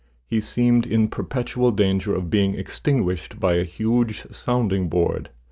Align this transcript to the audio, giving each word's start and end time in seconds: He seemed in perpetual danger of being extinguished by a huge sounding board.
He 0.25 0.39
seemed 0.41 0.87
in 0.87 1.09
perpetual 1.09 1.69
danger 1.69 2.15
of 2.15 2.31
being 2.31 2.55
extinguished 2.55 3.39
by 3.39 3.53
a 3.53 3.63
huge 3.63 4.25
sounding 4.31 4.89
board. 4.89 5.29